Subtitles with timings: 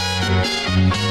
[0.00, 1.09] Música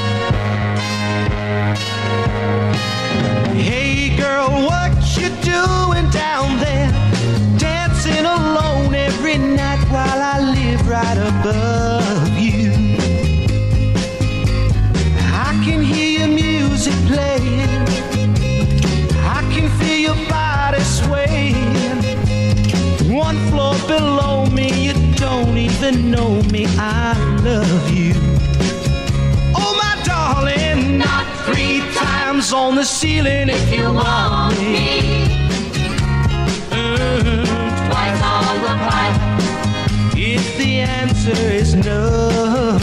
[32.52, 35.00] on the ceiling if you want me.
[36.70, 37.44] Mm,
[37.88, 39.20] Twice on the pipe.
[40.16, 42.78] If the answer is no,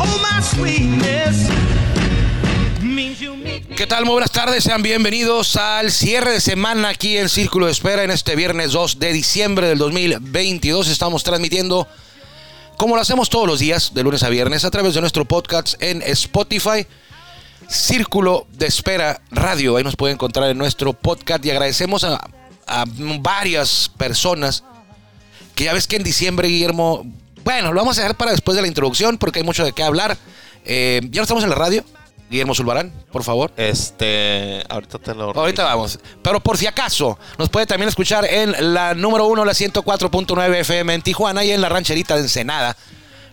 [0.00, 1.48] oh, my sweetness
[2.82, 3.76] means you meet me.
[3.76, 4.04] ¿Qué tal?
[4.04, 8.10] Muy buenas tardes, sean bienvenidos al cierre de semana aquí en Círculo de Espera en
[8.10, 10.88] este viernes 2 de diciembre del 2022.
[10.88, 11.88] Estamos transmitiendo,
[12.76, 15.82] como lo hacemos todos los días, de lunes a viernes, a través de nuestro podcast
[15.82, 16.86] en Spotify.
[17.70, 22.20] Círculo de Espera Radio, ahí nos pueden encontrar en nuestro podcast y agradecemos a,
[22.66, 22.84] a
[23.20, 24.64] varias personas
[25.54, 27.04] que ya ves que en diciembre, Guillermo,
[27.44, 29.82] bueno, lo vamos a dejar para después de la introducción porque hay mucho de qué
[29.82, 30.16] hablar.
[30.64, 31.84] Eh, ya no estamos en la radio.
[32.30, 33.52] Guillermo Zulbarán, por favor.
[33.56, 35.98] Este, ahorita te lo Ahorita vamos.
[36.22, 40.94] Pero por si acaso, nos puede también escuchar en la número uno, la 104.9 FM
[40.94, 42.76] en Tijuana y en la rancherita de Ensenada,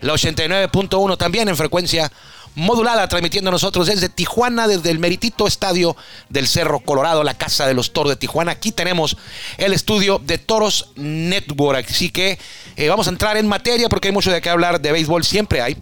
[0.01, 2.11] la 89.1 también en frecuencia
[2.57, 5.95] modulada, transmitiendo nosotros desde Tijuana, desde el meritito estadio
[6.27, 8.51] del Cerro Colorado, la casa de los toros de Tijuana.
[8.51, 9.15] Aquí tenemos
[9.59, 11.85] el estudio de Toros Network.
[11.87, 12.39] Así que
[12.75, 15.61] eh, vamos a entrar en materia porque hay mucho de qué hablar de béisbol, siempre
[15.61, 15.77] hay.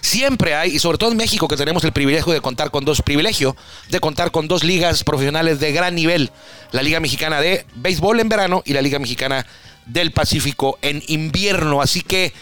[0.00, 3.00] Siempre hay, y sobre todo en México, que tenemos el privilegio de contar con dos
[3.00, 3.56] privilegio,
[3.88, 6.32] de contar con dos ligas profesionales de gran nivel.
[6.72, 9.46] La Liga Mexicana de Béisbol en verano y la Liga Mexicana
[9.86, 11.80] del Pacífico en invierno.
[11.80, 12.32] Así que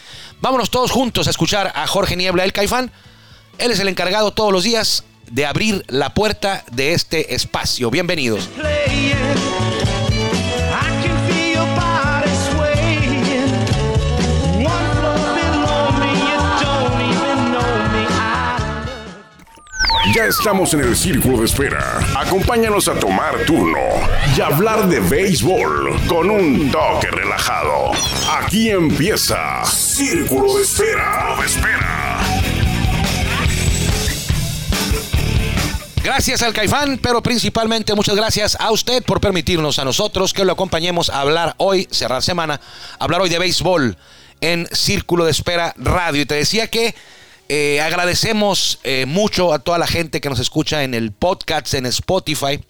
[0.41, 2.91] vámonos todos juntos a escuchar a Jorge Niebla, el Caifán.
[3.57, 7.89] Él es el encargado todos los días de abrir la puerta de este espacio.
[7.89, 8.49] Bienvenidos.
[20.13, 21.99] Ya estamos en el círculo de espera.
[22.15, 23.79] Acompáñanos a tomar turno
[24.37, 27.91] y hablar de béisbol con un toque relajado.
[28.39, 31.35] Aquí empieza Círculo de Espera.
[31.43, 32.19] Espera.
[36.03, 40.53] Gracias al Caifán, pero principalmente muchas gracias a usted por permitirnos a nosotros que lo
[40.53, 42.61] acompañemos a hablar hoy, cerrar semana,
[42.99, 43.97] hablar hoy de béisbol
[44.39, 46.21] en Círculo de Espera Radio.
[46.21, 46.93] Y te decía que
[47.47, 51.85] eh, agradecemos eh, mucho a toda la gente que nos escucha en el podcast, en
[51.85, 52.63] Spotify,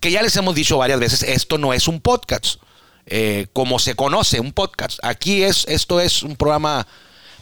[0.00, 2.60] que ya les hemos dicho varias veces, esto no es un podcast,
[3.06, 4.98] eh, como se conoce, un podcast.
[5.02, 6.88] Aquí es, esto es un programa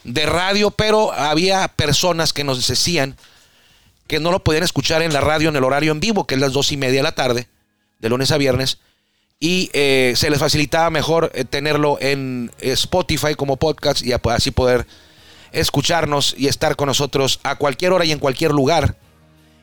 [0.04, 3.16] de radio, pero había personas que nos decían
[4.06, 6.40] que no lo podían escuchar en la radio en el horario en vivo, que es
[6.40, 7.48] las dos y media de la tarde,
[7.98, 8.78] de lunes a viernes,
[9.40, 14.86] y se les facilitaba mejor tenerlo en Spotify como podcast y así poder
[15.52, 18.96] escucharnos y estar con nosotros a cualquier hora y en cualquier lugar.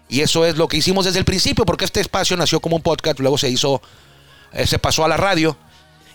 [0.07, 2.81] Y eso es lo que hicimos desde el principio, porque este espacio nació como un
[2.81, 3.81] podcast, luego se hizo,
[4.53, 5.57] eh, se pasó a la radio,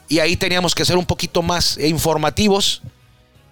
[0.09, 2.83] y ahí teníamos que ser un poquito más informativos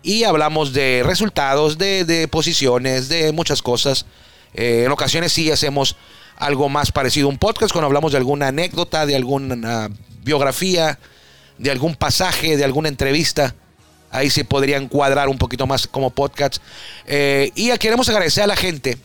[0.03, 4.07] y hablamos de resultados, de, de posiciones, de muchas cosas.
[4.55, 5.97] Eh, en ocasiones sí hacemos
[6.37, 9.91] algo más parecido a un podcast cuando hablamos de alguna anécdota, de alguna
[10.23, 10.99] biografía,
[11.59, 13.55] de algún pasaje, de alguna entrevista.
[14.13, 16.59] Ahí se podría encuadrar un poquito más como podcast.
[17.07, 18.99] Eh, y queremos agradecer a la gente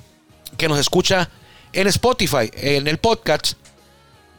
[0.58, 1.30] que nos escucha
[1.74, 3.54] en Spotify, en el podcast,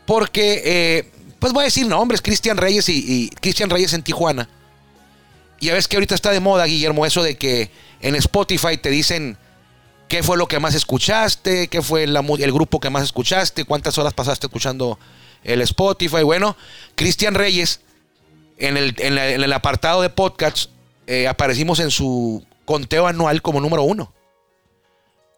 [0.06, 4.48] porque, eh, pues voy a decir nombres, Cristian Reyes y, Cristian Reyes en Tijuana.
[5.60, 8.90] Y ya ves que ahorita está de moda, Guillermo, eso de que en Spotify te
[8.90, 9.38] dicen
[10.08, 14.14] qué fue lo que más escuchaste, qué fue el grupo que más escuchaste, cuántas horas
[14.14, 14.98] pasaste escuchando
[15.44, 16.22] el Spotify.
[16.22, 16.56] Bueno,
[16.94, 17.80] Cristian Reyes,
[18.58, 20.70] en el, apartado de podcasts,
[21.06, 24.12] eh, aparecimos en su conteo anual como número uno.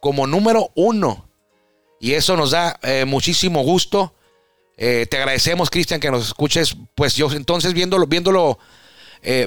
[0.01, 1.29] Como número uno.
[2.01, 4.15] Y eso nos da eh, muchísimo gusto.
[4.77, 6.77] Eh, te agradecemos, Cristian, que nos escuches.
[6.95, 8.59] Pues yo entonces viéndolo, viéndolo,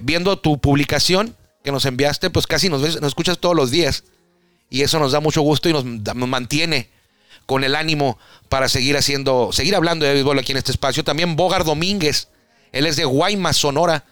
[0.03, 4.03] viendo tu publicación que nos enviaste, pues casi nos, ves- nos escuchas todos los días.
[4.69, 6.89] Y eso nos da mucho gusto y nos mantiene
[7.47, 8.17] con el ánimo
[8.49, 11.03] para seguir haciendo, seguir hablando de béisbol aquí en este espacio.
[11.03, 12.27] También Bogar Domínguez,
[12.73, 14.03] él es de Guaymas, Sonora,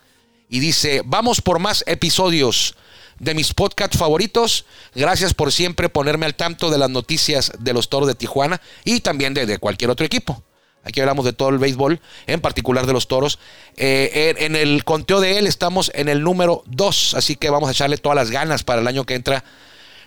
[0.48, 2.75] y dice, vamos por más episodios
[3.19, 4.66] de mis podcasts favoritos.
[4.94, 9.00] Gracias por siempre ponerme al tanto de las noticias de los Toros de Tijuana y
[9.02, 10.44] también de, cualquier otro equipo.
[10.84, 13.38] Aquí hablamos de todo el béisbol, en particular de los toros.
[13.78, 17.72] Eh, en, el conteo de él estamos en el número 2, así que vamos a
[17.72, 19.44] echarle todas las ganas para el año que entra.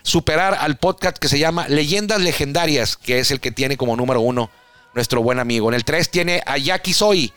[0.03, 4.21] Superar al podcast que se llama Leyendas Legendarias, que es el que tiene como número
[4.21, 4.51] uno
[4.93, 5.69] nuestro buen amigo.
[5.69, 7.33] En el 3 tiene a Jackie Soy,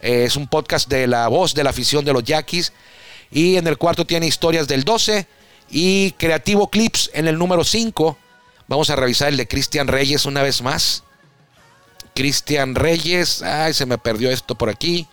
[0.00, 2.72] eh, es un podcast de la voz de la afición de los Yaquis.
[3.30, 5.26] Y en el cuarto tiene historias del 12
[5.70, 8.16] y Creativo Clips en el número 5.
[8.68, 11.04] Vamos a revisar el de Cristian Reyes una vez más.
[12.14, 15.06] Cristian Reyes, ay, se me perdió esto por aquí.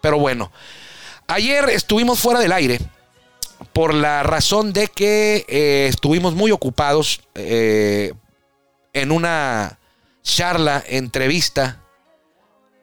[0.00, 0.50] Pero bueno,
[1.26, 2.80] ayer estuvimos fuera del aire
[3.72, 8.12] por la razón de que eh, estuvimos muy ocupados eh,
[8.92, 9.78] en una
[10.22, 11.82] charla, entrevista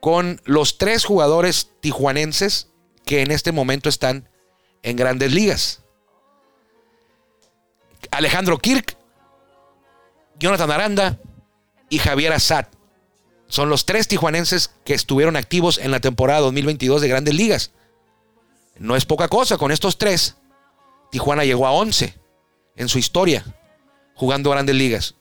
[0.06, 2.70] con los tres jugadores tijuanenses
[3.08, 4.30] que en este momento están
[4.84, 5.82] en grandes ligas.
[8.12, 8.96] Alejandro Kirk,
[10.38, 11.18] Jonathan Aranda
[11.90, 12.68] y Javier Assad.
[13.48, 17.72] Son los tres tijuanenses que estuvieron activos en la temporada 2022 de grandes ligas.
[18.78, 20.36] No es poca cosa, con estos tres,
[21.10, 22.14] Tijuana llegó a 11
[22.76, 23.44] en su historia
[24.14, 25.16] jugando grandes ligas.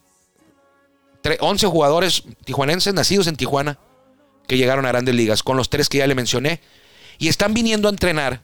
[1.41, 3.79] 11 jugadores tijuanenses nacidos en Tijuana
[4.47, 6.61] que llegaron a grandes ligas, con los tres que ya le mencioné,
[7.19, 8.41] y están viniendo a entrenar,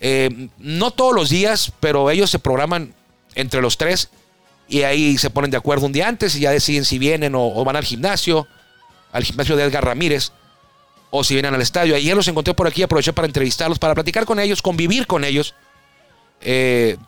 [0.00, 2.94] eh, no todos los días, pero ellos se programan
[3.34, 4.10] entre los tres
[4.68, 7.64] y ahí se ponen de acuerdo un día antes y ya deciden si vienen o,
[7.64, 8.46] van al gimnasio,
[9.12, 10.32] al gimnasio de Edgar Ramírez,
[11.10, 11.96] o si vienen al estadio.
[11.96, 15.54] Ayer los encontré por aquí, aproveché para entrevistarlos, para platicar con ellos, convivir con ellos.
[16.42, 16.98] Eh,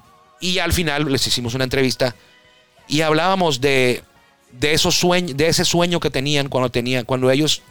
[0.40, 2.16] y al final les hicimos una entrevista
[2.88, 4.02] y hablábamos de,
[4.52, 7.62] de, esos sueños, de ese sueño que tenían cuando, tenían cuando ellos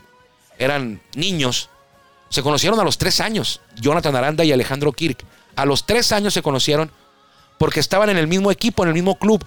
[0.59, 1.69] eran niños.
[2.29, 5.25] Se conocieron a los tres años, Jonathan Aranda y Alejandro Kirk.
[5.55, 6.91] A los tres años se conocieron
[7.57, 9.43] porque estaban en el mismo equipo, en el mismo club.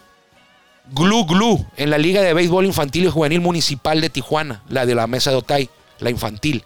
[0.90, 4.96] Glu Glu, en la Liga de Béisbol Infantil y Juvenil Municipal de Tijuana, la de
[4.96, 5.70] la Mesa de Otay,
[6.00, 6.64] la infantil.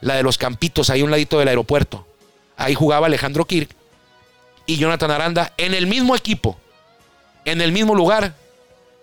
[0.00, 2.06] La de los Campitos, ahí un ladito del aeropuerto.
[2.56, 3.70] Ahí jugaba Alejandro Kirk
[4.66, 6.58] y Jonathan Aranda en el mismo equipo,
[7.44, 8.34] en el mismo lugar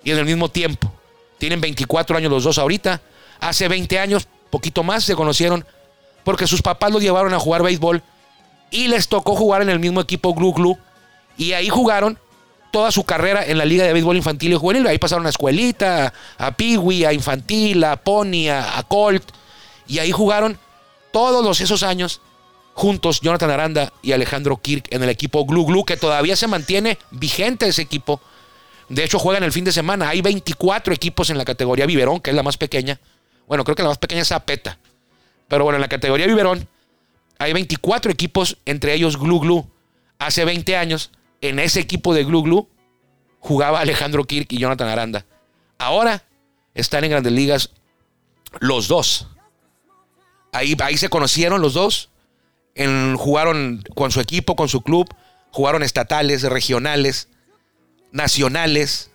[0.04, 0.92] y en el mismo tiempo.
[1.38, 3.01] Tienen 24 años los dos ahorita.
[3.39, 5.66] Hace 20 años poquito más se conocieron
[6.24, 8.02] porque sus papás los llevaron a jugar béisbol
[8.72, 10.78] y les tocó jugar en el mismo equipo Glu Glu
[11.38, 12.18] y ahí jugaron
[12.72, 14.88] toda su carrera en la Liga de Béisbol Infantil y Juvenil.
[14.88, 19.24] Ahí pasaron a escuelita, a Piwi, a Infantil, a Pony, a, Colt.
[19.88, 20.57] Y ahí jugaron
[21.12, 22.22] todos esos años
[22.74, 26.98] juntos Jonathan Aranda y Alejandro Kirk en el equipo Glu Glu, que todavía se mantiene
[27.12, 28.22] vigente ese equipo.
[28.88, 30.07] De hecho, juegan el fin de semana.
[30.07, 33.02] Hay 24 equipos en la categoría Biberón, que es la más pequeña.
[33.47, 34.77] Bueno, creo que la más pequeña es Zapeta.
[35.47, 36.68] Pero bueno, en la categoría Biberón
[37.38, 39.69] hay 24 equipos, entre ellos Glu.
[40.18, 41.12] Hace 20 años,
[41.42, 42.69] en ese equipo de Glu
[43.39, 45.25] jugaba Alejandro Kirk y Jonathan Aranda.
[45.77, 46.24] Ahora
[46.74, 47.71] están en grandes ligas
[48.59, 49.27] los dos.
[50.51, 52.09] Ahí, ahí se conocieron los dos.
[53.18, 55.13] Jugaron con su equipo, con su club.
[55.51, 57.30] Jugaron estatales, regionales,
[58.12, 59.12] nacionales,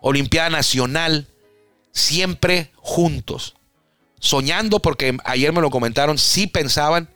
[0.00, 1.26] Olimpiada Nacional.
[1.92, 3.56] Siempre juntos
[4.22, 7.08] soñando, porque ayer me lo comentaron, sí pensaban,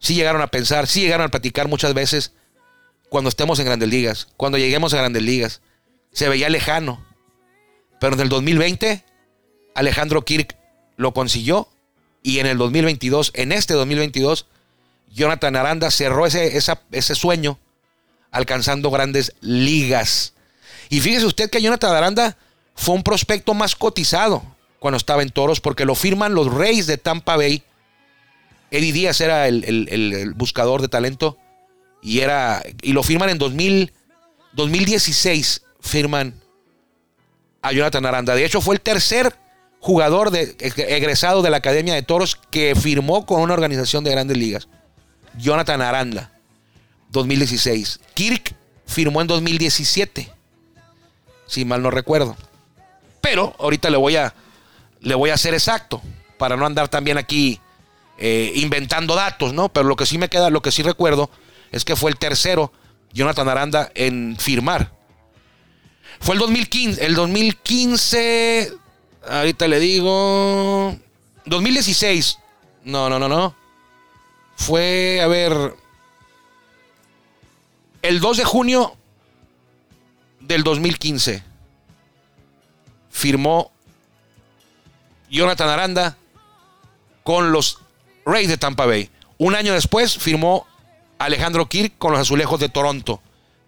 [0.00, 2.32] sí llegaron a pensar, sí llegaron a platicar muchas veces
[3.10, 5.60] cuando estemos en grandes ligas, cuando lleguemos a grandes ligas.
[6.12, 7.04] Se veía lejano.
[8.00, 9.04] Pero en el 2020,
[9.74, 10.56] Alejandro Kirk
[10.96, 11.68] lo consiguió.
[12.22, 14.46] Y en el 2022, en este 2022,
[15.12, 17.58] Jonathan Aranda cerró ese, ese sueño
[18.30, 20.32] alcanzando grandes ligas.
[20.88, 22.38] Y fíjese usted que Jonathan Aranda
[22.74, 24.55] fue un prospecto más cotizado
[24.86, 27.64] cuando estaba en Toros, porque lo firman los Reyes de Tampa Bay.
[28.70, 31.36] Eddie Díaz era el, buscador de talento
[32.00, 33.92] y, era, y lo firman en 2000,
[34.52, 35.62] 2016.
[35.80, 36.40] Firman
[37.62, 38.36] a Jonathan Aranda.
[38.36, 39.34] De hecho, fue el tercer
[39.80, 44.68] jugador egresado de la Academia de Toros que firmó con una organización de grandes ligas.
[45.36, 46.30] Jonathan Aranda,
[47.10, 47.98] 2016.
[48.14, 48.54] Kirk
[48.86, 50.30] firmó en 2017,
[51.48, 52.36] si mal no recuerdo.
[53.20, 54.32] Pero ahorita le voy a,
[55.06, 56.02] le voy a hacer exacto
[56.36, 57.60] para no andar también aquí
[58.18, 59.68] eh, inventando datos, ¿no?
[59.68, 61.30] Pero lo que sí me queda, lo que sí recuerdo
[61.70, 62.72] es que fue el tercero,
[63.12, 64.90] Jonathan Aranda, en firmar.
[66.18, 68.72] Fue el 2015, el 2015,
[69.28, 70.96] ahorita le digo,
[71.44, 72.38] 2016,
[72.82, 73.54] no, no, no, no.
[74.56, 75.76] Fue, a ver,
[78.02, 78.96] el 2 de junio
[80.40, 81.44] del 2015
[83.08, 83.70] firmó
[85.30, 86.16] Jonathan Aranda
[87.22, 87.80] con los
[88.24, 89.10] Rays de Tampa Bay.
[89.38, 90.66] Un año después firmó
[91.18, 93.20] Alejandro Kirk con los Azulejos de Toronto,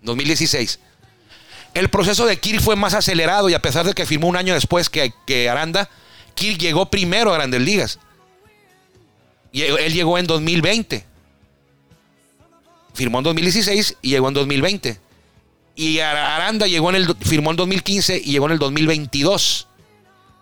[0.03, 0.79] 2016.
[1.75, 4.55] El proceso de Kirk fue más acelerado y a pesar de que firmó un año
[4.55, 5.89] después que, Aranda,
[6.35, 7.99] Kirk llegó primero a Grandes Ligas.
[9.53, 11.05] Él llegó en 2020.
[12.95, 15.01] Firmó en 2016 y llegó en 2020.
[15.77, 19.69] Y Aranda llegó en el, firmó en 2015 y llegó en el 2022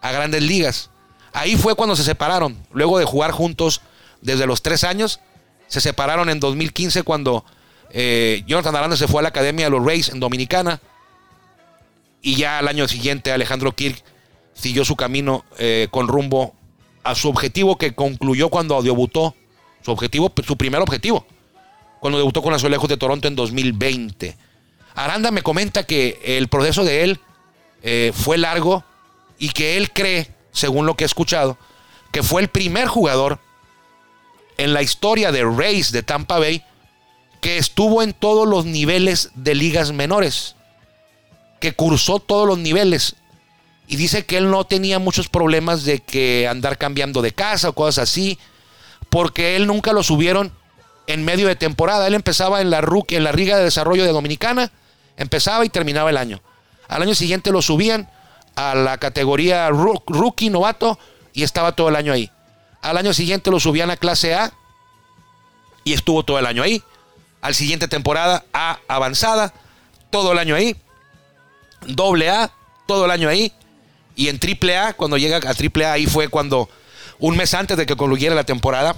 [0.00, 0.90] a Grandes Ligas.
[1.36, 2.56] Ahí fue cuando se separaron.
[2.72, 3.82] Luego de jugar juntos
[4.22, 5.20] desde los tres años,
[5.66, 7.44] se separaron en 2015 cuando
[7.90, 10.80] eh, Jonathan Aranda se fue a la Academia de los Rays en Dominicana.
[12.22, 14.02] Y ya al año siguiente Alejandro Kirk
[14.54, 16.54] siguió su camino eh, con rumbo
[17.04, 19.34] a su objetivo que concluyó cuando debutó.
[19.82, 21.26] Su objetivo, su primer objetivo.
[22.00, 24.34] Cuando debutó con Azulejos de Toronto en 2020.
[24.94, 27.20] Aranda me comenta que el proceso de él
[27.82, 28.84] eh, fue largo
[29.38, 31.58] y que él cree, según lo que he escuchado,
[32.12, 33.38] que fue el primer jugador
[34.56, 36.64] en la historia de Rays de Tampa Bay
[37.42, 40.56] que estuvo en todos los niveles de ligas menores,
[41.60, 43.16] que cursó todos los niveles.
[43.86, 47.74] Y dice que él no tenía muchos problemas de que andar cambiando de casa o
[47.74, 48.38] cosas así,
[49.10, 50.52] porque él nunca lo subieron
[51.06, 52.06] en medio de temporada.
[52.06, 54.72] Él empezaba en la, en la Liga de Desarrollo de Dominicana,
[55.18, 56.40] empezaba y terminaba el año.
[56.88, 58.08] Al año siguiente lo subían
[58.56, 60.98] a la categoría rookie, novato,
[61.32, 62.30] y estaba todo el año ahí.
[62.82, 64.52] Al año siguiente lo subían a clase A
[65.84, 66.82] y estuvo todo el año ahí.
[67.42, 69.52] Al siguiente temporada A avanzada,
[70.10, 70.76] todo el año ahí.
[71.86, 72.50] Doble A,
[72.86, 73.52] todo el año ahí.
[74.16, 76.70] Y en triple A, cuando llega a triple A, ahí fue cuando,
[77.18, 78.96] un mes antes de que concluyera la temporada,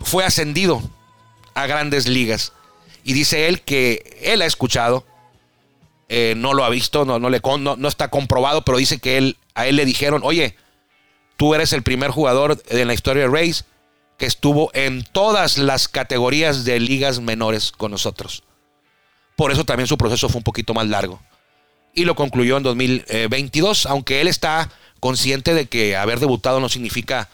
[0.00, 0.82] fue ascendido
[1.54, 2.52] a grandes ligas.
[3.02, 5.06] Y dice él que él ha escuchado,
[6.08, 9.18] eh, no lo ha visto, no, no, le, no, no está comprobado, pero dice que
[9.18, 10.56] él, a él le dijeron, oye,
[11.36, 13.64] Tú eres el primer jugador en la historia de Rays
[14.18, 18.44] que estuvo en todas las categorías de ligas menores con nosotros.
[19.36, 21.20] Por eso también su proceso fue un poquito más largo.
[21.92, 24.70] Y lo concluyó en 2022, aunque él está
[25.00, 27.28] consciente de que haber debutado no significa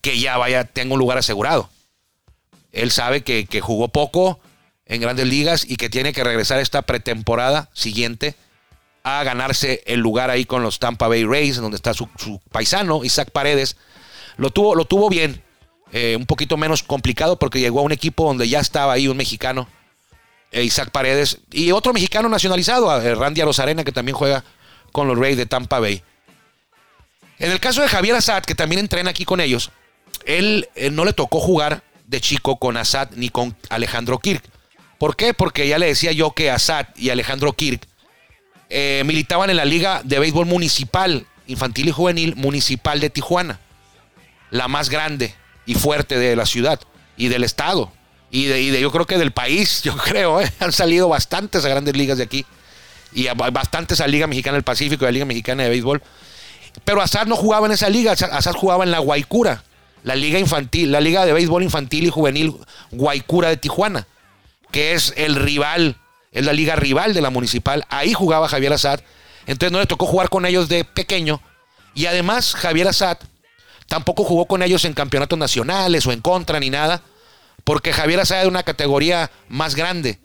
[0.00, 1.68] que ya vaya, tenga un lugar asegurado.
[2.72, 4.38] Él sabe que, que jugó poco
[4.90, 8.34] en grandes ligas y que tiene que regresar esta pretemporada siguiente
[9.04, 12.08] a ganarse el lugar ahí con los Tampa Bay Rays, donde está su,
[12.50, 13.76] paisano, Isaac Paredes.
[14.36, 15.42] Lo tuvo, lo tuvo bien,
[15.92, 19.16] eh, un poquito menos complicado porque llegó a un equipo donde ya estaba ahí un
[19.16, 19.68] mexicano,
[20.50, 24.42] eh, Isaac Paredes, y otro mexicano nacionalizado, eh, Randy Arozarena, que también juega
[24.90, 26.02] con los Rays de Tampa Bay.
[27.38, 29.70] En el caso de Javier Assad, que también entrena aquí con ellos,
[30.26, 34.42] él, él no le tocó jugar de chico con Assad ni con Alejandro Kirk.
[35.00, 35.32] ¿Por qué?
[35.32, 37.88] Porque ya le decía yo que Assad y Alejandro Kirk
[38.68, 43.60] eh, militaban en la Liga de Béisbol Municipal, Infantil y Juvenil Municipal de Tijuana,
[44.50, 46.78] la más grande y fuerte de la ciudad
[47.16, 47.90] y del estado.
[48.30, 51.96] Y de, yo creo que del país, yo creo, eh, han salido bastantes a grandes
[51.96, 52.44] ligas de aquí.
[53.14, 56.02] Y bastantes a Liga Mexicana del Pacífico y a Liga Mexicana de Béisbol.
[56.84, 59.64] Pero Azad no jugaba en esa liga, Azad jugaba en la Guaycura,
[60.02, 62.54] la liga infantil, la liga de béisbol infantil y juvenil
[62.90, 64.06] Guaycura de Tijuana,
[64.70, 65.96] que es el rival
[66.32, 67.84] es la liga rival de la municipal.
[67.88, 69.00] Ahí jugaba Javier Azad.
[69.46, 71.40] Entonces no le tocó jugar con ellos de pequeño.
[71.94, 73.18] Y además Javier Azad
[73.88, 77.02] tampoco jugó con ellos en campeonatos nacionales o en contra ni nada.
[77.64, 80.20] Porque Javier Azad es de una categoría más grande.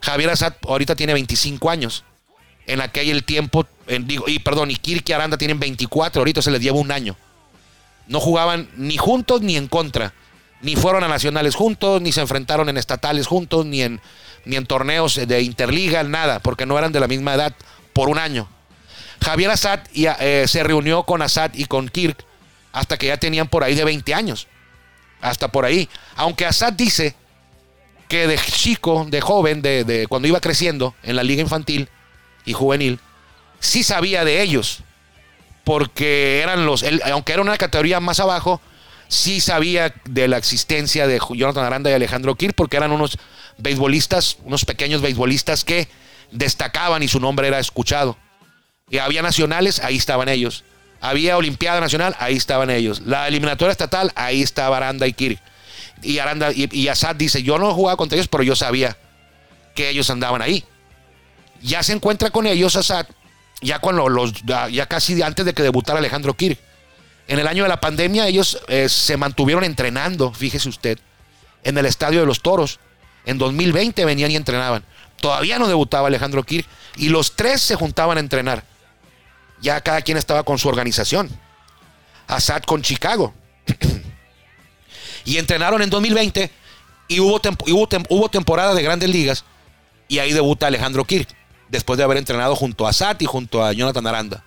[0.00, 2.04] Javier Azad ahorita tiene 25 años.
[2.66, 6.76] En aquel tiempo, digo, y perdón, y Kirky Aranda tienen 24, ahorita se les lleva
[6.76, 7.16] un año.
[8.06, 10.12] No jugaban ni juntos ni en contra.
[10.60, 14.00] Ni fueron a nacionales juntos, ni se enfrentaron en estatales juntos, ni en
[14.48, 17.54] ni en torneos de interliga, nada, porque no eran de la misma edad
[17.92, 18.48] por un año.
[19.22, 22.24] Javier Assad eh, se reunió con Assad y con Kirk
[22.72, 24.46] hasta que ya tenían por ahí de 20 años.
[25.20, 25.88] Hasta por ahí.
[26.16, 27.14] Aunque Assad dice
[28.08, 31.90] que de chico, de joven, de, cuando iba creciendo en la liga infantil
[32.46, 33.00] y juvenil,
[33.60, 34.80] sí sabía de ellos.
[35.64, 38.62] Porque eran los, aunque era una categoría más abajo,
[39.08, 43.18] sí sabía de la existencia de Jonathan Aranda y Alejandro Kirk, porque eran unos
[43.56, 45.88] beisbolistas, unos pequeños beisbolistas que
[46.30, 48.16] destacaban y su nombre era escuchado.
[48.90, 50.64] Y había nacionales, ahí estaban ellos.
[51.00, 53.02] Había Olimpiada Nacional, ahí estaban ellos.
[53.04, 55.40] La eliminatoria estatal, ahí estaba Aranda y Kirk.
[56.02, 58.96] Y Aranda y, Assad dice, yo no jugaba contra ellos, pero yo sabía
[59.74, 60.64] que ellos andaban ahí.
[61.62, 63.06] Ya se encuentra con ellos Assad,
[63.60, 66.58] ya cuando los, ya casi antes de que debutara Alejandro Kirk.
[67.28, 70.98] En el año de la pandemia ellos eh, se mantuvieron entrenando, fíjese usted,
[71.62, 72.80] en el Estadio de los Toros.
[73.26, 74.82] En 2020 venían y entrenaban.
[75.20, 76.66] Todavía no debutaba Alejandro Kirk
[76.96, 78.64] y los tres se juntaban a entrenar.
[79.60, 81.28] Ya cada quien estaba con su organización.
[82.26, 83.34] Assad con Chicago.
[85.26, 86.50] y entrenaron en 2020
[87.08, 89.44] y hubo, hubo, hubo temporada de grandes ligas
[90.08, 91.28] y ahí debuta Alejandro Kirk
[91.68, 94.44] después de haber entrenado junto a Assad y junto a Jonathan Aranda.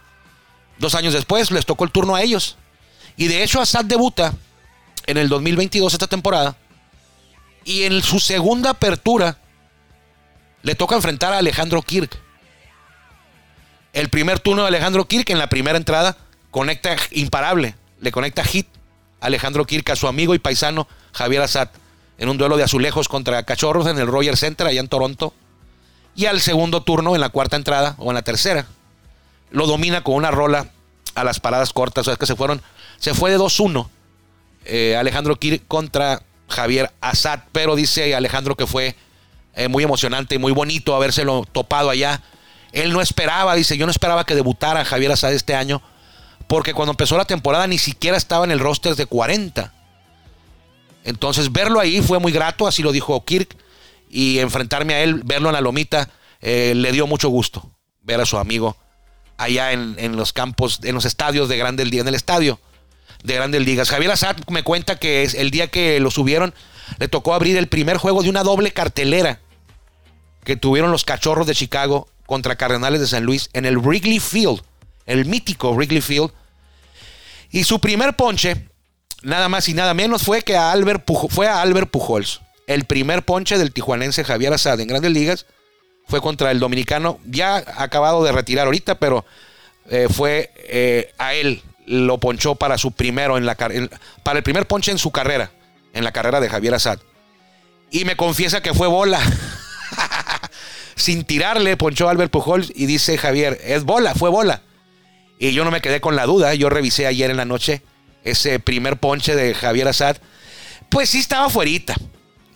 [0.79, 2.57] Dos años después les tocó el turno a ellos
[3.17, 4.33] Y de hecho, Assad debuta
[5.05, 6.55] en el 2022, esta temporada.
[7.63, 9.37] Y en su segunda apertura,
[10.63, 12.17] le toca enfrentar a Alejandro Kirk.
[13.93, 16.17] El primer turno de Alejandro Kirk en la primera entrada
[16.49, 18.67] conecta imparable, le conecta hit
[19.19, 21.69] a Alejandro Kirk a su amigo y paisano Javier Assad
[22.17, 25.33] en un duelo de azulejos contra cachorros en el Roger Center allá en Toronto.
[26.15, 28.67] Y al segundo turno, en la cuarta entrada o en la tercera,
[29.49, 30.67] lo domina con una rola
[31.15, 32.07] a las paradas cortas.
[32.07, 32.61] O sea, que se fueron,
[33.01, 33.87] se fue de 2-1
[34.63, 37.39] eh, Alejandro Kirk contra Javier Assad.
[37.51, 38.95] Pero dice Alejandro que fue
[39.55, 42.21] eh, muy emocionante y muy bonito habérselo topado allá.
[42.71, 45.81] Él no esperaba, dice, yo no esperaba que debutara Javier Assad este año,
[46.47, 49.73] porque cuando empezó la temporada ni siquiera estaba en el roster de 40.
[51.03, 53.57] Entonces verlo ahí fue muy grato, así lo dijo Kirk,
[54.09, 56.07] y enfrentarme a él, verlo en la lomita,
[56.39, 57.71] eh, le dio mucho gusto
[58.03, 58.77] ver a su amigo
[59.37, 62.59] allá en, los campos, en los estadios de Grandes Ligas, en el estadio
[63.23, 63.89] de Grandes Ligas.
[63.89, 66.53] Javier Assad me cuenta que es el día que lo subieron,
[66.99, 69.39] le tocó abrir el primer juego de una doble cartelera
[70.43, 74.61] que tuvieron los cachorros de Chicago contra Cardenales de San Luis en el Wrigley Field,
[75.05, 76.31] el mítico Wrigley Field.
[77.51, 78.67] Y su primer ponche
[79.21, 82.41] nada más y nada menos fue que a Albert, fue a Albert Pujols.
[82.67, 85.45] El primer ponche del tijuanense Javier Asad en Grandes Ligas
[86.07, 89.25] fue contra el dominicano, ya acabado de retirar ahorita, pero
[89.89, 94.67] eh, fue eh, a él lo ponchó para su primero en la para el primer
[94.67, 95.51] ponche en su carrera,
[95.93, 96.99] en la carrera de Javier Asad.
[97.89, 99.19] Y me confiesa que fue bola.
[100.95, 104.61] Sin tirarle, ponchó Albert Pujols y dice Javier, es bola, fue bola.
[105.39, 107.81] Y yo no me quedé con la duda, yo revisé ayer en la noche
[108.23, 110.17] ese primer ponche de Javier Assad,
[110.89, 111.95] pues sí estaba fuerita.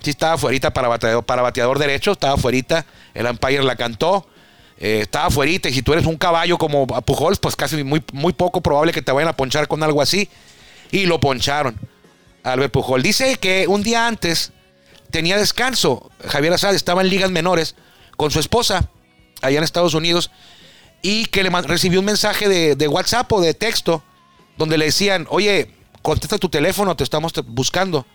[0.01, 2.85] Sí estaba fuerita para bateador, para bateador derecho, estaba fuerita.
[3.13, 4.27] El umpire la cantó.
[4.79, 5.69] Eh, estaba fuerita.
[5.69, 9.01] Y si tú eres un caballo como Pujols, pues casi muy, muy poco probable que
[9.01, 10.29] te vayan a ponchar con algo así.
[10.91, 11.79] Y lo poncharon.
[12.43, 13.01] Albert Pujol.
[13.01, 14.51] Dice que un día antes
[15.09, 16.11] tenía descanso.
[16.27, 17.75] Javier Assad estaba en ligas menores
[18.17, 18.89] con su esposa
[19.41, 20.31] allá en Estados Unidos
[21.01, 24.03] y que le recibió un mensaje de, de WhatsApp o de texto
[24.57, 25.69] donde le decían, oye,
[26.01, 28.05] contesta tu teléfono, te estamos buscando.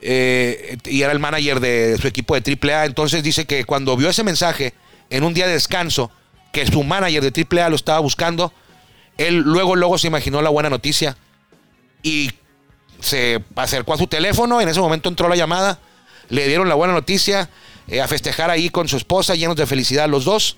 [0.00, 2.86] Eh, y era el manager de su equipo de AAA.
[2.86, 4.74] Entonces dice que cuando vio ese mensaje
[5.10, 6.10] en un día de descanso,
[6.52, 8.52] que su manager de AAA lo estaba buscando,
[9.16, 11.16] él luego, luego se imaginó la buena noticia
[12.02, 12.30] y
[13.00, 14.60] se acercó a su teléfono.
[14.60, 15.78] En ese momento entró la llamada,
[16.28, 17.48] le dieron la buena noticia
[17.88, 20.56] eh, a festejar ahí con su esposa, llenos de felicidad los dos.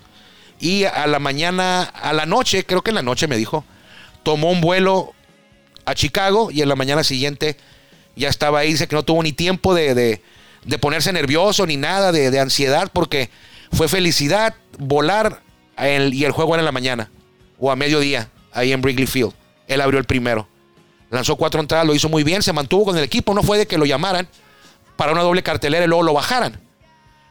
[0.60, 3.64] Y a la mañana, a la noche, creo que en la noche me dijo,
[4.22, 5.14] tomó un vuelo
[5.86, 7.56] a Chicago y en la mañana siguiente
[8.16, 8.72] ya estaba ahí.
[8.72, 10.20] Dice que no tuvo ni tiempo de,
[10.80, 13.30] ponerse nervioso ni nada, de, ansiedad, porque
[13.72, 15.42] fue felicidad volar
[16.12, 17.10] y el juego era en la mañana
[17.58, 19.32] o a mediodía ahí en Wrigley Field.
[19.66, 20.48] Él abrió el primero.
[21.10, 23.34] Lanzó cuatro entradas, lo hizo muy bien, se mantuvo con el equipo.
[23.34, 24.28] No fue de que lo llamaran
[24.96, 26.60] para una doble cartelera y luego lo bajaran.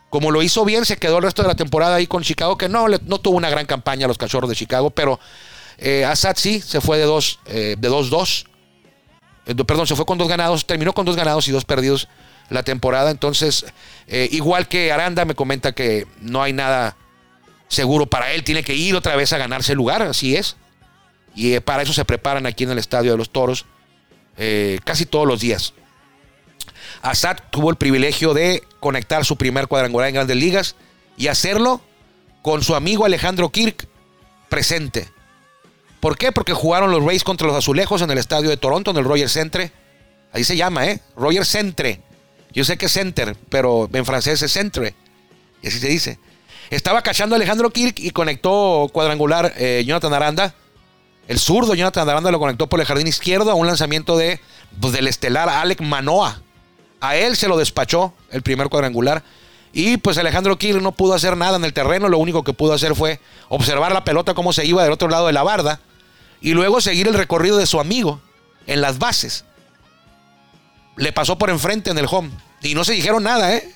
[0.10, 2.68] Como lo hizo bien, se quedó el resto de la temporada ahí con Chicago, que
[2.68, 5.20] no, no tuvo una gran campaña los cachorros de Chicago, pero
[5.78, 8.46] eh, Assad sí, se fue de 2 eh, de 2-2.
[9.46, 12.08] Eh, perdón, se fue con dos ganados, terminó con dos ganados y dos perdidos
[12.50, 13.12] la temporada.
[13.12, 13.66] Entonces,
[14.08, 16.96] eh, igual que Aranda me comenta que no hay nada
[17.68, 20.56] seguro para él, tiene que ir otra vez a ganarse el lugar, así es.
[21.36, 23.66] Y para eso se preparan aquí en el Estadio de los Toros
[24.86, 25.74] casi todos los días.
[27.02, 30.76] Assad tuvo el privilegio de conectar su primer cuadrangular en grandes ligas
[31.18, 31.82] y hacerlo
[32.42, 33.88] con su amigo Alejandro Kirk
[34.50, 35.10] presente.
[36.00, 36.32] ¿Por qué?
[36.32, 39.30] Porque jugaron los Rays contra los Azulejos en el estadio de Toronto, en el Roger
[39.30, 39.72] Centre.
[40.32, 41.02] Ahí se llama, ¿eh?
[41.16, 42.02] Roger Centre.
[42.54, 44.96] Yo sé que es Center, pero en francés es Centre.
[45.62, 46.20] Y así se dice.
[46.70, 50.54] Estaba cachando Alejandro Kirk y conectó cuadrangular eh, Jonathan Aranda.
[51.28, 54.40] El zurdo Jonathan Aranda lo conectó por el jardín izquierdo a un lanzamiento de,
[54.80, 56.42] pues, del estelar Alec Manoa.
[57.02, 59.24] A él se lo despachó el primer cuadrangular.
[59.72, 62.10] Y pues Alejandro Kirk no pudo hacer nada en el terreno.
[62.10, 65.28] Lo único que pudo hacer fue observar la pelota cómo se iba del otro lado
[65.28, 65.80] de la barda
[66.42, 68.22] y luego seguir el recorrido de su amigo
[68.68, 69.46] en las bases.
[71.00, 72.30] Le pasó por enfrente en el home
[72.62, 73.74] y no se dijeron nada, ¿eh?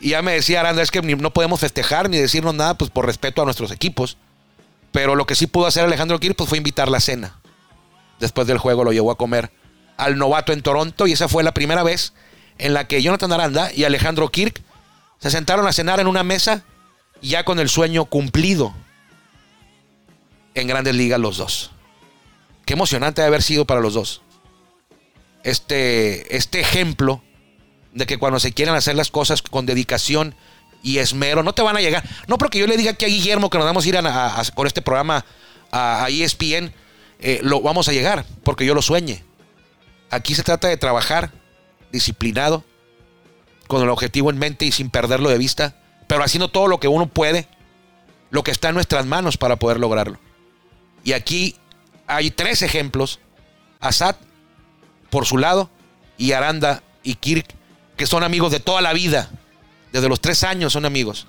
[0.00, 3.04] Y ya me decía Aranda, es que no podemos festejar ni decirnos nada, pues por
[3.04, 4.16] respeto a nuestros equipos.
[4.90, 7.38] Pero lo que sí pudo hacer Alejandro Kirk pues, fue invitar la cena.
[8.18, 9.52] Después del juego lo llevó a comer
[9.98, 12.14] al novato en Toronto y esa fue la primera vez
[12.56, 14.62] en la que Jonathan Aranda y Alejandro Kirk
[15.18, 16.64] se sentaron a cenar en una mesa
[17.20, 18.74] ya con el sueño cumplido
[20.54, 21.70] en grandes ligas los dos.
[22.64, 24.22] Qué emocionante haber sido para los dos.
[25.42, 27.22] Este, este ejemplo
[27.92, 30.34] de que cuando se quieren hacer las cosas con dedicación
[30.82, 32.04] y esmero, no te van a llegar.
[32.26, 33.98] No porque yo le diga aquí a Guillermo que nos vamos a ir
[34.54, 35.24] con este programa
[35.72, 36.72] a, ESPN
[37.22, 39.22] eh, lo vamos a llegar, porque yo lo sueñe.
[40.10, 41.32] Aquí se trata de trabajar
[41.92, 42.64] disciplinado,
[43.66, 45.76] con el objetivo en mente y sin perderlo de vista,
[46.08, 47.46] pero haciendo todo lo que uno puede,
[48.30, 50.18] lo que está en nuestras manos para poder lograrlo.
[51.04, 51.56] Y aquí
[52.06, 53.20] hay tres ejemplos,
[53.78, 54.16] Assad
[55.10, 55.70] por su lado
[56.16, 57.46] y Aranda y Kirk,
[57.96, 59.30] que son amigos de toda la vida,
[59.92, 61.26] desde los tres años son amigos.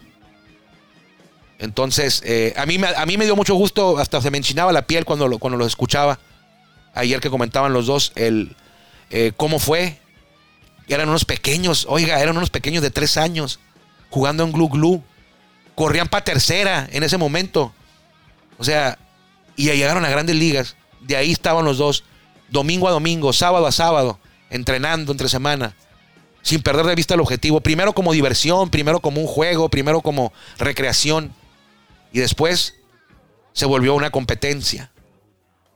[1.60, 4.82] Entonces, eh, a, mí, a mí me dio mucho gusto, hasta se me enchinaba la
[4.82, 6.20] piel cuando, cuando los escuchaba.
[6.94, 8.56] Ayer que comentaban los dos el
[9.12, 10.00] eh, cómo fue.
[10.88, 13.60] Eran unos pequeños, oiga, eran unos pequeños de tres años,
[14.10, 15.04] jugando en Glu Glu.
[15.76, 17.74] Corrían para tercera en ese momento.
[18.58, 18.98] O sea,
[19.56, 20.76] y llegaron a grandes ligas.
[21.02, 22.04] De ahí estaban los dos,
[22.52, 25.76] domingo a domingo, sábado a sábado, entrenando entre semana,
[26.44, 27.62] sin perder de vista el objetivo.
[27.62, 31.34] Primero como diversión, primero como un juego, primero como recreación.
[32.12, 32.76] Y después
[33.54, 34.92] se volvió una competencia,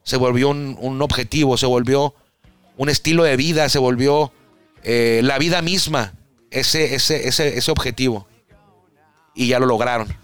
[0.04, 2.14] se volvió un, objetivo, se volvió
[2.78, 4.32] un estilo de vida, se volvió
[4.84, 6.14] eh, la vida misma,
[6.52, 8.28] ese, ese, ese, ese objetivo.
[9.34, 10.16] Y ya lo lograron.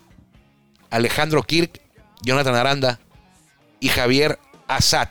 [0.90, 1.82] Alejandro Kirk,
[2.22, 3.00] Jonathan Aranda
[3.80, 4.38] y Javier
[4.68, 5.10] Assad.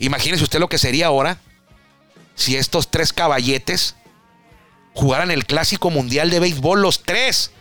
[0.00, 1.38] Imagínese usted lo que sería ahora
[2.34, 3.94] si estos tres caballetes
[4.94, 7.52] jugaran el clásico mundial de béisbol, los tres.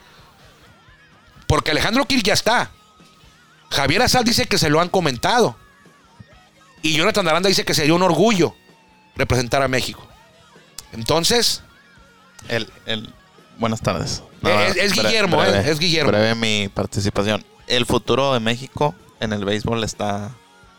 [1.48, 2.72] Porque Alejandro Kirk ya está.
[3.72, 5.56] Javier Assad dice que se lo han comentado.
[6.82, 8.56] Y Jonathan Aranda dice que sería un orgullo
[9.16, 10.08] representar a México.
[10.94, 11.62] Entonces,
[12.48, 13.14] El, el-
[13.58, 14.24] buenas tardes.
[14.44, 16.12] Es- es Guillermo, eh, es Guillermo.
[16.12, 17.44] Breve mi participación.
[17.68, 20.32] El futuro de México en el béisbol está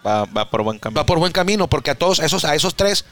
[0.06, 0.98] va, va por buen camino.
[0.98, 3.04] va por buen camino, porque a todos esos, a esos tres,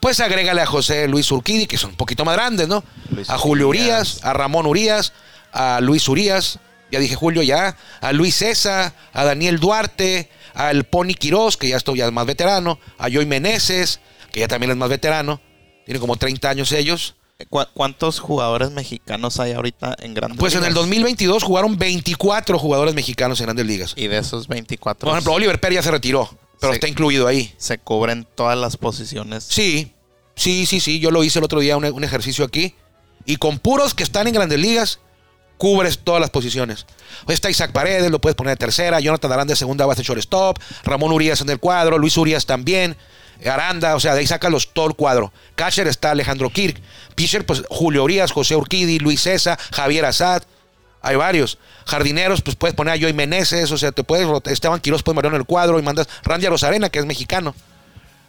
[0.00, 2.84] pues agrégale a José Luis Urquidi, que son un poquito más grandes, ¿no?
[3.10, 3.84] Luis a Julio Urias.
[3.86, 5.12] Urias, a Ramón Urias,
[5.52, 11.14] a Luis Urias, ya dije Julio ya, a Luis César, a Daniel Duarte, al Pony
[11.18, 14.00] Quirós, que ya estoy ya es más veterano, a Joy Meneses,
[14.32, 15.40] que ya también es más veterano,
[15.84, 17.14] tiene como 30 años ellos.
[17.46, 20.74] ¿Cu- ¿Cuántos jugadores mexicanos hay ahorita en grandes Pues en el ligas?
[20.82, 23.92] 2022 jugaron 24 jugadores mexicanos en grandes ligas.
[23.94, 26.28] Y de esos 24 Por ejemplo, Oliver Pérez ya se retiró,
[26.60, 27.54] pero está incluido ahí.
[27.56, 29.44] se cubren todas las posiciones.
[29.48, 29.92] Sí,
[30.34, 30.98] sí, sí, sí.
[30.98, 32.74] Yo lo hice el otro día, un, un ejercicio aquí.
[33.24, 34.98] Y con puros que están en grandes ligas,
[35.58, 36.86] cubres todas las posiciones.
[37.26, 38.98] Hoy está Isaac Paredes, lo puedes poner de tercera.
[38.98, 40.58] Jonathan Aranda de segunda base shortstop.
[40.82, 41.98] Ramón Urias en el cuadro.
[41.98, 42.96] Luis Urias también.
[43.46, 45.32] Aranda, o sea, de ahí saca los, todo el cuadro.
[45.54, 46.80] Catcher está Alejandro Kirk.
[47.14, 50.42] Pitcher, pues Julio Urias, José Urquidi, Luis César, Javier Assad.
[51.02, 51.58] Hay varios.
[51.86, 55.30] Jardineros, pues puedes poner a Joey Meneses, o sea, te puedes, Esteban Quiroz puede morir
[55.30, 57.54] en el cuadro y mandas Randy Rosarena, que es mexicano.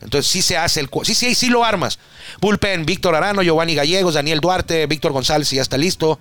[0.01, 1.99] Entonces sí se hace el sí, sí, sí lo armas.
[2.39, 6.19] Bullpen, Víctor Arano, Giovanni Gallegos, Daniel Duarte, Víctor González, si ya está listo.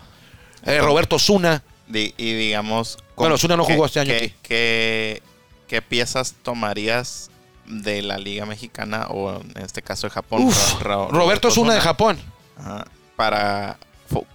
[0.64, 1.62] Eh, Roberto Zuna.
[1.92, 2.98] Y digamos...
[3.16, 4.34] Bueno, Osuna no ¿qué- jugó este año qué- aquí.
[4.42, 5.22] qué-
[5.68, 7.30] qué piezas tomarías
[7.68, 10.42] de la Liga Mexicana o en este caso de Japón?
[10.44, 12.18] Uf, Ro- Ro- Roberto Zuna de Japón.
[12.58, 12.84] Ajá,
[13.16, 13.78] para,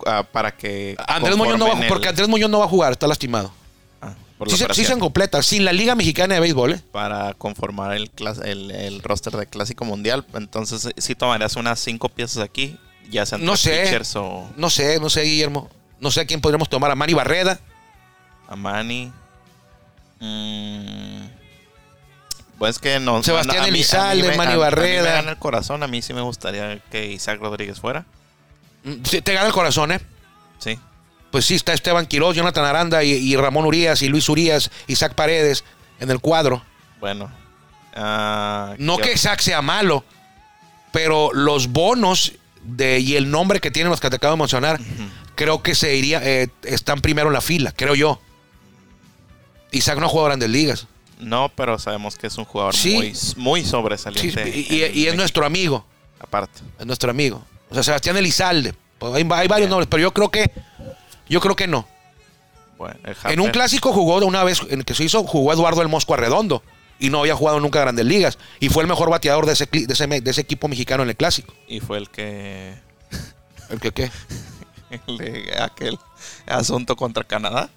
[0.06, 0.96] ah, para que...
[1.08, 3.52] Andrés Muñoz no va, conformen porque el- Andrés Muñoz no va a jugar, está lastimado.
[4.02, 4.14] ah,
[4.48, 6.82] Sí se, sí se completa, sin la Liga Mexicana de Béisbol, ¿eh?
[6.92, 8.12] para conformar el,
[8.44, 10.26] el, el roster de Clásico Mundial.
[10.34, 12.78] Entonces, sí tomarías unas cinco piezas aquí,
[13.10, 13.98] ya sean No sé.
[14.16, 15.70] o No sé, no sé, Guillermo.
[16.02, 16.92] No sé a quién podríamos tomar.
[16.92, 17.60] A Manny Barreda.
[18.50, 19.12] a Manny.
[20.20, 21.13] Mm,
[22.58, 23.22] pues que no.
[23.24, 25.04] Sebastián a a Elizalde, Manny a- A mí Barreda.
[25.04, 25.84] me gana el corazón.
[25.84, 28.06] A mí sí me gustaría que Isaac Rodríguez fuera.
[28.84, 30.00] Mm, Te gana el corazón, ¿eh?
[30.60, 30.80] Sí.
[31.32, 35.16] Pues sí, está Esteban Quiroz, Jonathan Aranda y, y Ramón Urias y Luis Urias, Isaac
[35.16, 35.64] Paredes
[36.00, 36.64] en el cuadro.
[37.00, 37.32] Bueno.
[37.96, 40.04] Ah, No ¿qué que Isaac sea malo,
[40.92, 44.80] pero los bonos de, y el nombre que tienen los que te acabo de mencionar,
[45.36, 48.22] creo que se iría, eh, están primero en la fila, creo yo.
[49.72, 50.88] Isaac no ha jugado grandes ligas.
[51.24, 52.94] No, pero sabemos que es un jugador Sí.
[52.96, 54.50] muy, muy Sí, sobresaliente.
[54.50, 55.86] y, y- es nuestro amigo,
[56.20, 56.62] Aparte.
[56.80, 57.44] es nuestro amigo.
[57.70, 58.74] O sea, Sebastián Elizalde.
[59.00, 60.52] Pues hay, hay varios nombres, pero yo creo que,
[61.28, 61.88] yo creo que no.
[62.78, 65.82] Bueno, En un clásico jugó de una vez, en el que se hizo, jugó Eduardo
[65.82, 66.64] el Mosco Arredondo.
[67.00, 68.38] Y no había jugado nunca grandes ligas.
[68.60, 71.16] Y fue el mejor bateador de ese, de ese, de ese equipo mexicano en el
[71.18, 71.54] clásico.
[71.68, 72.76] Y fue el que.
[73.70, 74.12] ¿El que qué?
[75.08, 75.98] el de aquel
[76.46, 77.70] asunto contra Canadá.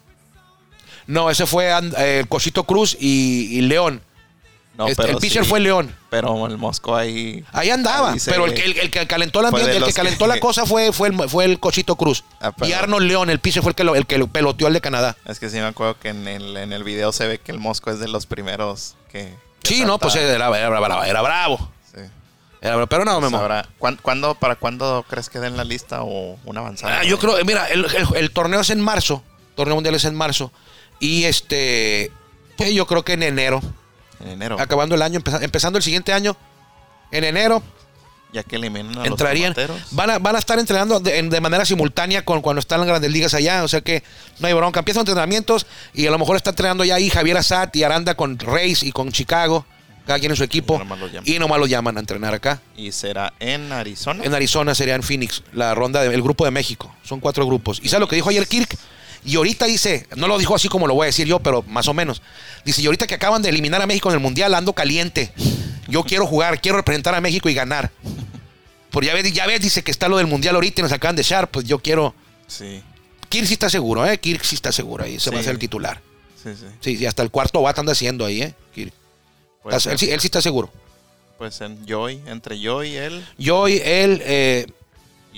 [1.07, 4.01] No, ese fue eh, Cosito Cruz y, y León.
[4.75, 5.95] No, Este, el pitcher sí, fue León.
[6.11, 7.43] Pero el Mosco ahí.
[7.51, 8.11] Ahí andaba.
[8.11, 10.39] Ahí pero el, el- el que calentó el ambiente, de el que calentó que- la
[10.39, 12.23] cosa fue, fue, el, fue el Cosito Cruz.
[12.39, 14.73] Ah, y Arnold León, el pitcher fue el que, lo, el que lo peloteó al
[14.73, 15.17] de Canadá.
[15.25, 17.57] Es que sí me acuerdo que en el, en el video se ve que el
[17.59, 19.33] Mosco es de los primeros que.
[19.63, 21.71] que Sí, no, pues era, era, era bravo, era bravo.
[21.91, 22.01] Sí.
[22.61, 26.37] Era bravo, Pero no, ahora, ¿cuán- cuándo, ¿Para cuándo crees que den la lista o
[26.45, 26.99] una avanzada?
[26.99, 29.23] Ah, yo creo, mira, el, el- el torneo es en marzo.
[29.55, 30.51] torneo mundial es en marzo.
[30.99, 32.11] Y este,
[32.57, 33.61] pues yo creo que en enero
[34.19, 34.59] En enero.
[34.59, 36.35] acabando el año, empeza- empezando el siguiente año,
[37.11, 37.61] en enero,
[38.33, 39.53] Ya que eliminan a entrarían.
[39.55, 39.91] los.
[39.91, 43.33] Van a, van a estar entrenando de, manera simultánea con cuando están las grandes ligas
[43.33, 43.63] allá.
[43.63, 44.03] O sea que
[44.39, 44.79] no hay bronca.
[44.79, 48.37] Empiezan entrenamientos y a lo mejor está entrenando ya ahí Javier Azat y Aranda con
[48.37, 49.65] Reyes y con Chicago.
[50.05, 50.77] Cada quien en su equipo.
[50.79, 50.99] Nomás.
[51.25, 52.61] Y nomás lo llaman a entrenar acá.
[52.77, 54.23] Y será en Arizona.
[54.23, 56.93] En Arizona sería en Phoenix, la ronda del grupo de México.
[57.03, 57.79] Son cuatro grupos.
[57.83, 58.77] ¿Y sabes lo que dijo ayer Kirk?
[59.27, 61.89] Y ahorita dice, no lo dijo así como lo voy a decir yo, pero más
[61.89, 62.21] o menos.
[62.63, 65.33] Dice, y ahorita que acaban de eliminar a México en el Mundial, ando caliente.
[65.89, 67.91] Yo quiero jugar, quiero representar a México y ganar.
[68.89, 71.17] Por ya ves, ya ves, dice que está lo del Mundial ahorita y nos acaban
[71.17, 72.15] de echar, pues yo quiero...
[72.47, 72.81] Sí,
[73.27, 74.17] Kirk sí está seguro, ¿eh?
[74.17, 76.01] Kirk sí está seguro ahí, se va a ser el titular.
[76.41, 76.65] sí, sí.
[76.79, 78.53] Sí, y hasta el cuarto bat anda haciendo ahí, ¿eh?
[78.73, 78.93] Kirk.
[79.69, 80.71] Él, sí, él está seguro.
[81.37, 84.67] Pues en Joy, entre Joy, él Yo y él, eh,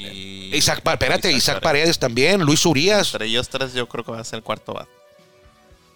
[0.08, 0.56] y.
[0.56, 3.14] Isaac, Pa- espérate, Isaac Paredes también, Luis Urias.
[3.14, 4.88] Entre ellos tres, yo creo que va a ser el cuarto bat.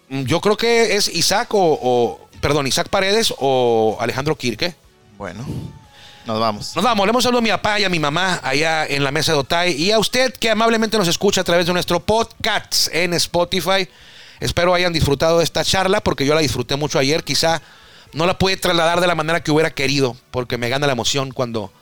[0.08, 4.74] Mm, Yo creo que es Isaac o, o- perdón, Isaac Paredes o Alejandro Kirke.
[5.16, 5.44] Bueno,
[6.26, 6.74] nos vamos.
[6.76, 9.10] Nos vamos, le hemos saludado a mi papá y a mi mamá allá en la
[9.10, 12.88] mesa de Otay y a usted que amablemente nos escucha a través de nuestro podcast
[12.92, 13.88] en Spotify.
[14.40, 17.22] Espero hayan disfrutado de esta charla porque yo la disfruté mucho ayer.
[17.24, 17.62] Quizá
[18.12, 21.30] no la pude trasladar de la manera que hubiera querido porque me gana la emoción
[21.30, 21.72] cuando,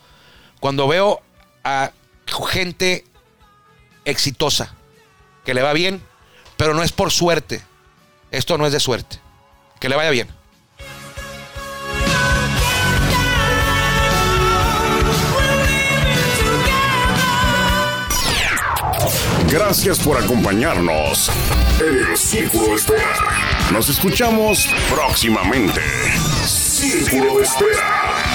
[0.59, 1.21] cuando veo
[1.63, 1.91] a
[2.27, 3.05] gente
[4.05, 4.75] exitosa,
[5.45, 6.01] que le va bien,
[6.57, 7.61] pero no es por suerte.
[8.31, 9.19] Esto no es de suerte.
[9.79, 10.27] Que le vaya bien.
[19.53, 21.29] Gracias por acompañarnos
[21.79, 23.69] en Círculo Espera.
[23.71, 25.79] Nos escuchamos próximamente.
[26.43, 28.32] Círculo Espera.